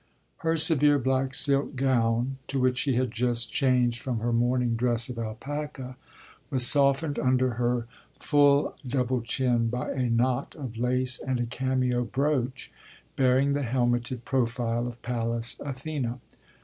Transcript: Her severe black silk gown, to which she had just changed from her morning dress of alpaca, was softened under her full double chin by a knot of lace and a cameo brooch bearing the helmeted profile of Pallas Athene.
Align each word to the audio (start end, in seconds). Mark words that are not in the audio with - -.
Her 0.37 0.57
severe 0.57 0.97
black 0.97 1.35
silk 1.35 1.75
gown, 1.75 2.37
to 2.47 2.59
which 2.59 2.79
she 2.79 2.95
had 2.95 3.11
just 3.11 3.51
changed 3.53 4.01
from 4.01 4.17
her 4.17 4.33
morning 4.33 4.75
dress 4.75 5.09
of 5.09 5.19
alpaca, 5.19 5.95
was 6.49 6.65
softened 6.65 7.19
under 7.19 7.51
her 7.51 7.85
full 8.17 8.75
double 8.83 9.21
chin 9.21 9.67
by 9.69 9.91
a 9.91 10.09
knot 10.09 10.55
of 10.55 10.79
lace 10.79 11.19
and 11.19 11.39
a 11.39 11.45
cameo 11.45 12.03
brooch 12.03 12.71
bearing 13.15 13.53
the 13.53 13.61
helmeted 13.61 14.25
profile 14.25 14.87
of 14.87 14.99
Pallas 15.03 15.61
Athene. 15.63 16.19